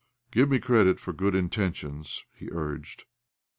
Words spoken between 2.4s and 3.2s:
urged.